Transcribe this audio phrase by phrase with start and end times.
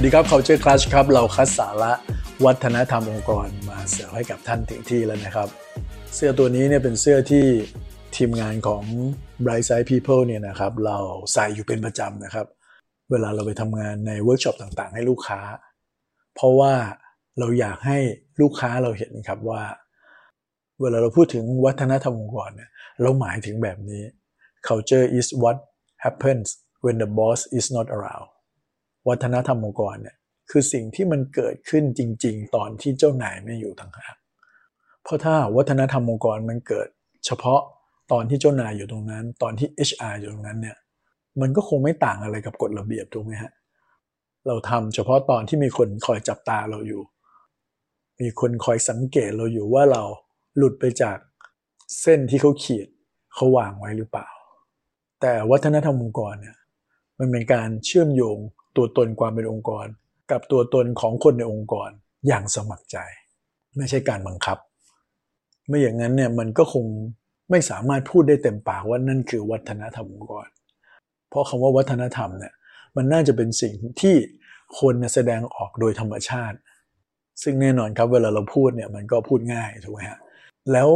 [0.00, 1.92] สวัสดีครับ Culture Crush ครับ เราคัดสาระ
[2.44, 5.48] วัฒนธรรมองค์กรมาเสิร์ฟให้กับท่านถึงที่แล้วนะครับ
[6.14, 7.46] เสื้อตัวนี้เนี่ยเป็นเสื้อที่
[8.16, 8.82] ทีมงานของ
[9.44, 10.98] Bright Side People เนี่ยนะครับเรา
[11.32, 12.46] ใส่อยู่เป็นประจำนะครับ
[13.10, 15.40] เวลาเราไปทำงานในเวิร์กช็อปต่างๆ ให้ลูกค้า
[16.34, 16.74] เพราะว่า
[17.38, 17.98] เราอยากให้
[18.40, 19.62] ลูกค้าเราเห็นครับว่า
[20.80, 24.02] เวลาเราพูดถึงวัฒนธรรมองค์กรเนี่ยเราหมายถึงแบบนี้
[24.68, 25.56] culture is what
[26.04, 26.48] happens
[26.84, 28.28] when the boss is not around
[29.08, 30.16] วัฒนธรรมองค์กรเนี่ย
[30.50, 34.16] คือสิ่งที่มันเกิดขึ้นจริง ๆ ตอนที่เจ้านายไม่อยู่ต่างหาก
[35.02, 36.88] เพราะถ้าวัฒนธรรมองค์กรมันเกิด
[37.26, 37.60] เฉพาะ
[38.12, 40.76] ตอนที่เจ้านายอยู่ตรงนั้น ตอนที่ HR อยู่ตรงนั้นเนี่ย
[41.40, 43.52] มันก็คงไม่ต่างอะไรกับกฎระเบียบถูกไหมฮะ
[44.46, 47.02] เราทำเฉพาะตอนที่มีคนคอยจับตาเราอยู่
[48.20, 50.02] มีคนคอยสังเกตเราอยู่ว่าเรา
[50.56, 51.18] หลุดไปจาก
[52.00, 52.88] เส้นที่เขาขีด
[53.34, 54.28] เขาวางไว้หรือเปล่า
[55.20, 56.56] แต่วัฒนธรรมองค์กรเนี่ย
[57.18, 58.38] มันเป็นการเชื่อมโยง
[58.78, 59.86] ตัวตนความเป็นองค์กร
[60.30, 61.90] กับตัวตนของคนในองค์กร
[62.26, 62.96] อย่างสมัครใจ
[63.76, 64.58] ไม่ใช่การบังคับ
[65.68, 66.86] ไม่อย่างนั้นเนี่ยมันก็คง
[67.50, 70.48] ไม่สามารถพูดได้เต็มปากว่านั่นคือวัฒนธรรมองค์กร
[71.28, 72.54] เพราะคำว่าวัฒนธรรมเนี่ย
[72.96, 74.14] มันน่าจะเป็นสิ่งที่
[74.80, 76.58] คนแสดงออกโดยธรรมชาติ
[77.42, 80.18] ซึ่งแน่นอนครับเวลาเราพูดเนี่ยมันก็พูดง่ายถูกไหมฮะ
[80.72, 80.88] แล้ว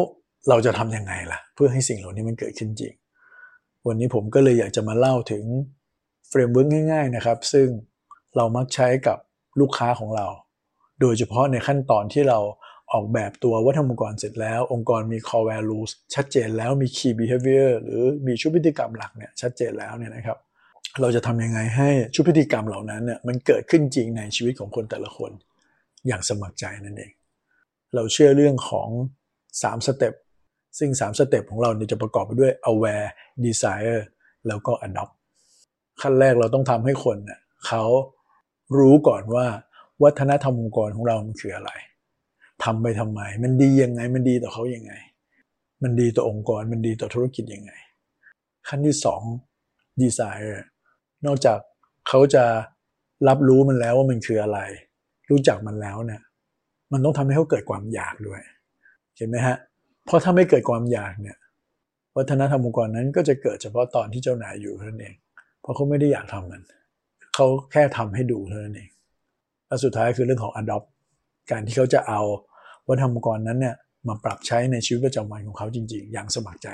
[0.49, 2.95] เราจะทำยังไงล่ะ เพื่อให้สิ่งเหล่านี้มันเกิดขึ้นจริง
[3.87, 5.45] วันนี้ผมก็เลยอยากจะมาเล่าถึง
[6.33, 7.69] framework ง่าย ๆนะครับ ซึ่ง
[8.37, 9.19] เรามักใช้กับ
[9.61, 10.27] ลูกค้าของเรา
[11.01, 12.39] โดยเฉพาะในขั้นตอนที่เรา
[12.93, 20.39] ออกแบบตัววัฒนธรรมองค์กรเสร็จแล้ว องค์กรมี core values ชัดเจนแล้วมี key behavior หรือมีชุดพฤติกรรมหลักเนี่ยชัดเจนแล้วเนี่ยนะครับ
[21.01, 25.31] เราจะทำยังไงให้ชุดพฤติกรรมเหล่านั้นเนี่ยมันเกิดขึ้นจริงในชีวิตของคนแต่ละคน
[26.07, 27.13] อย่างสมัครใจนั่นเอง
[27.95, 28.89] เราเชื่อเรื่องของ
[29.39, 30.15] 3 สเต็ป
[30.79, 33.09] ซึ่ง 3 สเต็ปของเราเนี่ยจะประกอบไปด้วย aware
[33.45, 34.01] desire
[34.47, 35.15] แล้วก็ adopt
[36.01, 37.19] ขั้นแรกเราต้องทำให้คน
[37.67, 37.85] เขา
[38.79, 39.47] รู้ก่อนว่า
[40.03, 41.71] วัฒนธรรมองค์กรของเรามันคืออะไร
[42.65, 44.93] ทำไปทำไม มันดียังไง มันดีต่อเขายังไง
[45.83, 47.73] มันดีต่อองค์กร มันดีต่อธุรกิจยังไง
[48.69, 49.23] ขั้นที่สอง
[50.01, 50.59] desire
[51.27, 51.59] นอกจาก
[52.09, 52.45] เขาจะ
[53.29, 54.59] รับรู้มันแล้วว่ามันคืออะไร
[55.31, 56.23] รู้จักมันแล้วเนี่ย
[56.93, 58.41] มันต้องทำให้เขาเกิดความอยากด้วย
[59.17, 59.57] เห็นไหมฮะ
[60.07, 61.37] เพราะถ้าไม่เกิดความอยากเนี่ย
[62.17, 65.15] วัฒนธรรมองค์กรนั้นก็จะเกิดเฉพาะตอนที่เจ้านายอยู่เท่านั้นเอง
[65.63, 66.63] เพราะเขาไม่ได้อยากทำมัน
[67.35, 68.91] เขาแค่ทำให้ดูเท่านั้นเอง
[69.67, 70.87] และสุดท้ายคือเรื่องของ adopt
[71.51, 72.21] การที่เขาจะเอา
[72.89, 73.77] วัฒนธรรมองค์กรนั้นเนี่ย
[74.09, 76.69] มาปรับใช้ในชีวิตประจำวันของเขาจริง ๆ อย่างสมัครใจ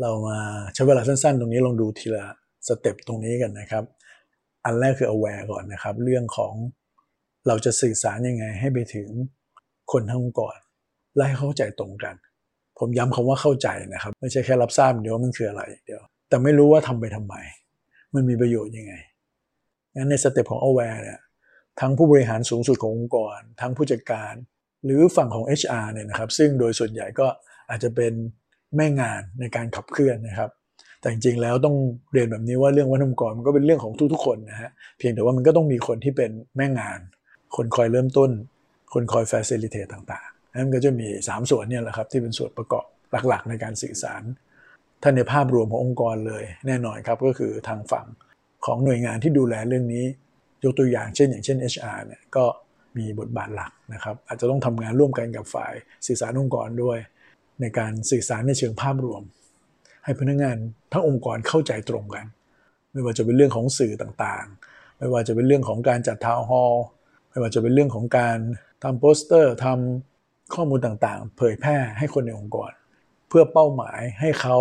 [0.00, 0.38] เรามา
[0.74, 2.26] ใช้เวลาสั้น ๆ ตรงนี้ลองดูทีละ
[2.68, 3.84] สเต็ปตรงนี้กันนะครับ
[4.64, 6.52] อันแรกคือ aware ก่อนนะครับ เรื่องของ
[7.46, 9.08] เราจะสื่อสารยังไงให้ไปถึง
[9.92, 10.56] คนทั้งองค์กร
[11.14, 12.14] และให้เข้าใจตรงกัน
[12.78, 17.34] ผมย้ำคำว่าเข้าใจนะครับ ไม่ใช่แค่รับทราบเดียวมันคืออะไรเดียว แต่ไม่รู้ว่าทำไปทำไม
[18.14, 18.94] มันมีประโยชน์ยังไง
[19.96, 21.20] งั้นในสเต็ปของ aware เนี่ย
[21.80, 24.32] ทั้งผู้บริหารสูงสุดขององค์กร ทั้งผู้จัดการ
[24.84, 27.26] หรือฝั่งของ HR เนี่ยนะครับ ซึ่งโดยส่วนใหญ่ก็
[27.70, 28.12] อาจจะเป็น
[28.76, 30.50] แม่งานในการขับเคลื่อนนะครับ
[31.00, 31.76] แต่จริงๆแล้วต้อง
[32.12, 36.98] เรียนแบบนี้ว่าเรื่องวัฒนธรรมองค์กรมันก็เป็นเรื่องของทุกๆคนนะฮะเพียงแต่ว่ามันก็ต้องมีคนที่เป็นแม่งาน
[37.56, 38.30] คนคอยเริ่มต้น
[38.92, 42.86] คนคอย facilitate ต่างๆนั่นก็จะมี 3 ส่วนเนี่ยแหละครับที่เป็นส่วนประกอบ
[43.28, 44.22] หลักๆ ในการสื่อสาร
[45.02, 48.06] ถ้าในภาพรวมขององค์กรเลย แน่นอนครับก็คือทางฝั่ง
[48.66, 50.04] ของหน่วยงานที่ดูแลเรื่องนี้
[50.64, 52.44] ยกตัวอย่างเช่น อย่างเช่น HR เนี่ยก็
[52.98, 55.72] มีบทบาทหลักนะครับ อาจจะต้องทำงานร่วมกันกับฝ่าย
[56.06, 56.98] สื่อสารองค์กรด้วย
[57.60, 59.22] ในการสื่อสารในเชิงภาพรวม
[60.04, 60.56] ให้พนักงาน
[60.92, 62.26] ทั้งองค์กรเข้าใจตรงกัน
[62.92, 66.84] ไม่ว่าจะเป็นเรื่องของสื่อต่างๆ ไม่ว่าจะเป็นเรื่องของการจัดทาวน์ฮอลล์
[67.30, 68.38] ไม่ว่าจะเป็นเรื่องของการ
[68.82, 72.70] ทำโปสเตอร์ทำข้อมูลต่างๆ เผยแพร่ให้คนในองค์กร
[73.28, 74.56] เพื่อเป้าหมายให้เขา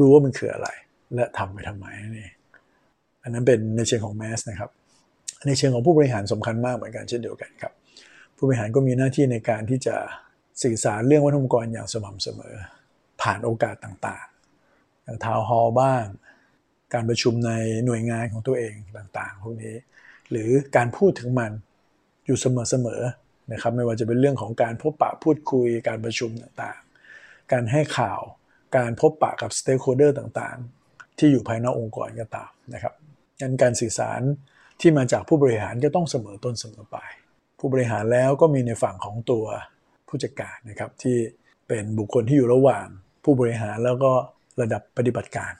[0.00, 0.68] รู้ว่ามันคืออะไร
[1.14, 1.86] และทำไปทำไม
[2.18, 2.28] นี่
[3.22, 4.70] อันนั้นเป็นในเชิงของแมสนะครับ
[5.46, 7.72] ในเชิงของผู้บริหารสำคัญมากเหมือนกันเช่นเดียวกันครับ
[8.36, 9.96] ผู้บริหารก็มีหน้าที่ในการที่จะ
[10.62, 12.54] สื่อสารเรื่องวัฒนธรรมองค์กรอย่างสม่ำเสมอ
[13.22, 16.04] ผ่านโอกาสต่างๆอย่างทาวน์ฮอลล์บ้าง
[16.94, 17.52] การประชุมใน
[17.86, 19.74] หน่วยงานของตัวเองต่างๆพวกนี้
[20.30, 21.52] หรือการพูดถึงมัน
[22.26, 28.20] อยู่เสมอๆนะครับ ไม่ว่าจะเป็นเรื่องของการพบปะพูดคุยการประชุมต่างๆ การให้ข่าว
[28.76, 32.94] การพบปะกับ stakeholder ต่างๆ ที่อยู่ภายนอกองค์กรก็ตามนะครับ
[33.40, 34.20] งั้นการสื่อสาร
[34.80, 37.10] ที่มาจากผู้บริหารก็ต้องเสมอต้นเสมอปลาย
[37.58, 39.44] ผู้บริหารแล้วก็มีในฝั่งของตัว
[40.08, 41.16] ผู้จัดการนะครับที่
[41.68, 42.86] เป็นบุคคลที่อยู่ระหว่าง
[43.24, 44.12] ผู้บริหารแล้วก็
[44.60, 45.52] ระดับปฏิบัติการ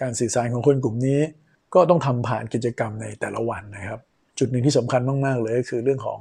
[0.00, 1.20] การสื่อสารของคนกลุ่มนี้
[1.74, 4.00] ก็ต้องทำผ่านกิจกรรมในแต่ละวันนะครับ
[4.38, 6.20] จุดหนึ่งที่สำคัญมาก ๆ เลยก็คือเรื่องของ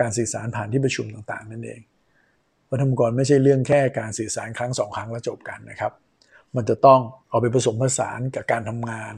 [0.00, 1.80] การสื่อสารผ่านที่ประชุมต่างๆ นั่นเอง
[2.70, 5.92] วัฒนธรรมกรไม่ใช่เรื่องแค่การสื่อสารครั้งสองครั้งแล้วจบกันนะครับ
[6.56, 7.00] มันจะต้อง
[7.30, 9.14] เอาไปผสมผสานกับการทำงาน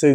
[0.00, 0.14] ซึ่ง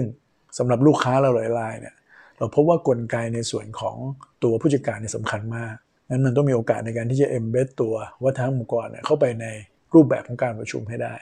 [0.58, 1.96] สำหรับลูกค้าเราหลายๆเนี่ย
[2.38, 3.96] เราเราพบว่ากลไกในส่วนของ
[4.44, 5.76] ตัวผู้จัดการเนี่ยสำคัญมาก
[6.10, 7.94] นั้นมันต้องมีโอกาสในการที่จะ embed ตัว
[8.24, 9.46] วัฒนธรรมองค์กรเนี่ยเข้าไปใน
[9.94, 11.16] รูปแบบของการประชุมให้ได้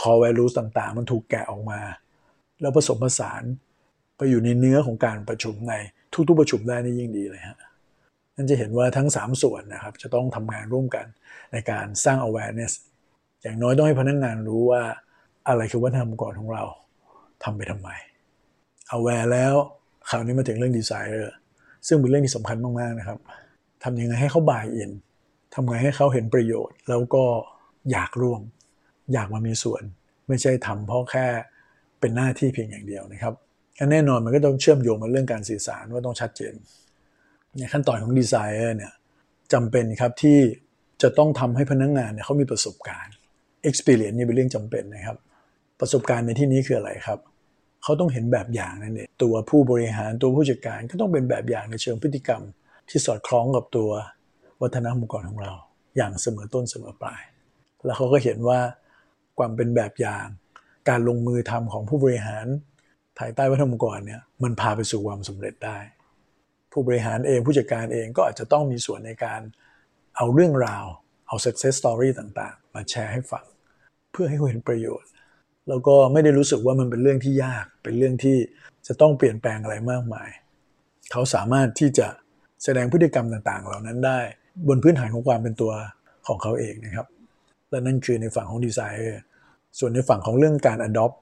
[0.00, 1.80] core values ต่างๆ มันถูกแกะออกมา
[2.60, 3.42] แล้วผสมผสาน
[4.16, 5.74] ไปอยู่ในเนื้อของการประชุมใน
[6.28, 7.58] ทุกๆประชุมได้นี่ยิ่งดีเลยฮะ
[8.40, 11.06] นั่นจะเห็นว่าทั้ง 3 ส่วนนะครับ จะต้องทำงานร่วมกัน
[11.52, 12.72] ในการสร้าง awareness
[13.42, 14.82] อย่างน้อยต้องให้พนักงงานรู้ว่า
[15.48, 16.64] อะไรคือวัฒนธรรมองค์กรของเรา
[17.44, 17.90] ทำไปทำไม
[18.96, 19.54] aware แล้ว
[20.10, 21.34] คราวนี้มาถึงเรื่องดีไซเนอร์
[21.86, 23.18] ซึ่งเป็นเรื่องที่สำคัญมากๆนะครับ
[23.84, 24.90] ทำยังไงให้เขาบายอิน
[25.54, 27.24] ทำไงให้เขาเห็นประโยชน์ แล้วก็
[27.90, 28.42] อยากร่วม
[29.12, 29.82] อยากมามีส่วน
[30.28, 31.26] ไม่ใช่ทำเพราะแค่
[32.00, 33.34] เป็นหน้าที่เพียงอย่างเดียวนะครับ
[33.92, 36.54] แน่นอนมันก็ต้องเชื่อมโยงมาเรื่องการสื่อสารว่าต้องชัดเจน
[37.58, 38.92] ในขั้นตอนของดีไซเนอร์เนี่ย
[39.52, 40.38] จำเป็นครับที่
[41.02, 43.14] จะต้องทำให้พนักงงานเนี่ยเขามีประสบการณ์
[43.68, 45.18] experience นี่เป็นเรื่องจำเป็นนะครับ
[45.80, 47.18] ประสบการณ์ในที่นี้คืออะไรครับ
[47.82, 52.42] เขาต้องเห็นแบบอย่างนั่นเองตัวผู้บริหารตัวผู้จัดการก็ต้องเป็นแบบอย่างในเชิงพฤติกรรม
[52.88, 53.90] ที่สอดคล้องกับตัว
[54.62, 55.52] วัฒนธรรมองค์กรของเรา
[55.96, 57.22] อย่างเสมอต้นเสมอปลาย
[57.84, 58.60] แล้วเขาก็เห็นว่า
[59.38, 60.26] ความเป็นแบบอย่าง
[60.88, 62.46] การลงมือทำของผู้บริหาร
[63.18, 65.78] ภายใต้วัฒนธรรมองค์กรเนี่ยมันพาไปสู่ความสำเร็จได้
[66.72, 69.40] ผู้บริหารเองผู้จัดการเองก็อาจจะต้องมีส่วนในการ
[70.16, 70.84] เอาเรื่องราว
[71.26, 73.44] เอา success story ต่างๆ มาแชร์ให้ฟัง
[74.12, 75.10] เพื่อให้เขาเห็นประโยชน์
[75.68, 78.36] แล้วก็ไม่ได้รู้สึกว่ามันเป็นเรื่องที่ยาก เป็นเรื่องที่
[78.86, 80.30] จะต้องเปลี่ยนแปลงอะไรมากมาย
[81.12, 82.08] เขาสามารถที่จะ
[82.64, 84.18] แสดงพฤติกรรมต่างๆ เหล่านั้นได้
[84.68, 85.72] บนพื้นฐานของความเป็นตัว
[86.26, 87.06] ของเขาเองนะครับ
[87.70, 89.22] และนั่นคือในฝั่งของดีไซเนอร์
[89.78, 91.14] ส่วนในฝั่งของเรื่องการ adopt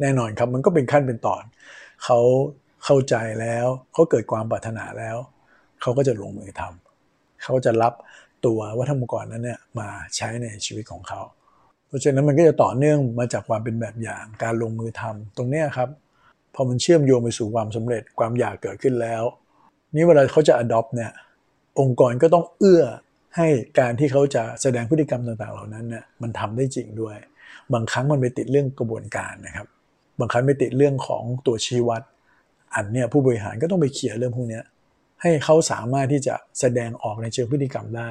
[0.00, 1.42] แน่นอนครับมันก็เป็นขั้นเป็นตอน
[2.04, 2.18] เขา
[2.84, 5.16] เข้าใจแล้วเขาเกิดความปรารถนาแล้ว
[5.80, 7.92] เขาก็จะลงมือทำเขาจะรับ
[8.46, 11.20] ตัววัฒนธรรมกรนั้นเนี่ยมาใช้ในชีวิตของเขา
[11.86, 15.88] เพราะฉะนั้นมันก็จะต่อเนื่องมาจากความเป็นแบบอย่างการลงมือทำตรงนี้ครับ
[16.54, 19.22] พอมันเชื่อมโยงไปสู่ความสำเร็จความอยากเกิดขึ้นแล้ว
[19.94, 21.12] นี่เวลาเขาจะ adopt เนี่ย
[21.80, 22.84] องค์กรก็ต้องเอื้อ
[23.36, 23.46] ให้
[23.78, 27.16] การที่เขาจะแสดงพฤติกรรมต่างๆ เหล่านั้นเนี่ยมันทำได้จริงด้วย
[27.72, 29.66] บางครั้งมันไปติดเรื่องกระบวนการนะครับ
[30.18, 32.02] บางครั้งไปติดเรื่องของตัวชี้วัด
[32.74, 34.60] อันเนี่ยผู้บริหารก็ต้องไปเขี่ยเรื่องพวกนี้
[35.22, 38.10] ให้เขาสามารถที่จะแสดงออกในเชิงพฤติกรรมได้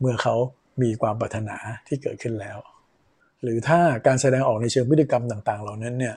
[0.00, 0.34] เมื่อเขา
[0.82, 1.56] มีความปรารถนา
[1.86, 2.58] ที่เกิดขึ้นแล้ว
[3.42, 6.14] หรือถ้าการแสดงออกในเชิงพฤติกรรมต่าง ๆ เหล่านั้นเนี่ย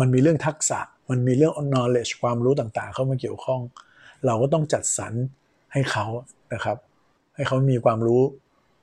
[0.00, 0.80] มันมีเรื่องทักษะ
[1.10, 3.60] มันมีเรื่อง knowledge ความรู้ต่างๆ เข้ามาเกี่ยวข้อง
[4.26, 5.12] เราก็ต้องจัดสรร
[5.72, 6.06] ให้เขา
[6.54, 6.76] นะครับ
[7.34, 8.22] ให้เขามีความรู้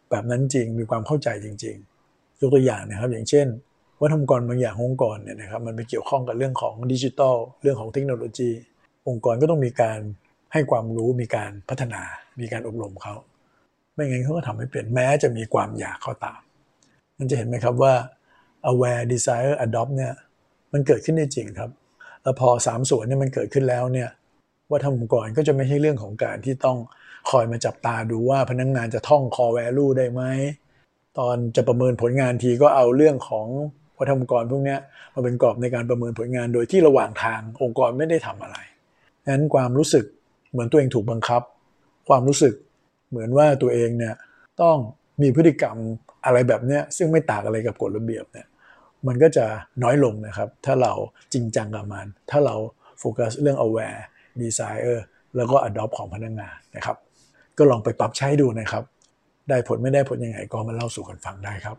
[0.10, 1.76] แบบนั้นจริง มีความเข้าใจจริง
[2.10, 3.48] ๆ ยกตัวอย่างนะครับ อย่างเช่น
[4.02, 8.50] วัฒนธรรมกรบางอย่างองค์กรเนี่ยนะครับมันไปเกี่ยวข้องกับเรื่องของดิจิทัลเรื่องของเทคโนโลยี
[9.08, 10.00] องค์กรก็ต้องมีการ
[10.54, 12.02] ให้ความรู้มีการพัฒนา
[12.40, 13.16] มีการอบรมเขา
[13.94, 16.42] ไม่งั้นเขาก็ทำให้เป็นแม้จะมีความอยากเขาตาม
[17.18, 17.94] มันจะเห็นไหมครับว่า
[18.72, 20.14] aware desire adopt เนี่ย
[20.74, 21.72] มันเกิดขึ้นได้จริงครับ
[22.24, 24.10] แล้วพอสามส่วนเนี่ยมันเกิดขึ้นแล้วเนี่ย
[24.72, 26.78] วัฒนธรรมองค์กรก็จะไม่ใช่เรื่องของการที่ต้อง
[27.30, 30.22] คอยมาจับตาดูว่าพนักงงานจะท่อง core value ได้ไหม
[31.20, 33.48] ตอนจะประเมินผลงานทีก็เอาเรื่องของ
[34.00, 34.78] วัฒนธรรมองค์กรพวกนี้
[35.14, 38.58] มาเป็นกรอบในการประเมินผลงานโดยที่ระหว่างทางองค์กรไม่ได้ทำอะไร
[39.32, 40.06] นั้นความรู้สึก
[40.52, 41.42] เหมือนตัวเองถูกบังคับ
[42.10, 42.54] ความรู้สึก
[43.10, 44.16] เหมือนว่าตัวเองเนี่ย
[44.62, 44.78] ต้อง
[45.22, 45.78] มีพฤติกรรม
[46.26, 48.48] อะไรแบบเนี้ยซึ่งไม่ต่างอะไรกับกฎระเบียบเนี่ย
[49.08, 49.46] มันก็จะ
[49.84, 50.94] น้อยลงนะครับ ถ้าเรา
[51.34, 52.56] จริงจังกับมัน ถ้าเรา
[53.00, 54.00] โฟกัสเรื่อง aware
[54.42, 55.00] desire
[55.36, 56.98] แล้วก็ adopt ของพนักงงานนะครับ
[57.58, 58.84] ก็ลองไปปรับใช้ดูนะครับ
[59.50, 61.78] ได้ผลไม่ได้ผลยังไงก็มาเล่าสู่กันฟังได้ครับ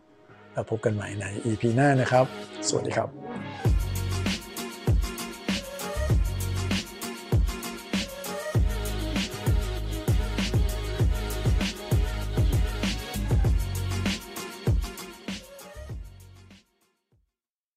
[0.61, 2.25] แล้วพบกันใหม่ใน EP หน้านะครับ
[2.69, 3.20] สวัสดีครับ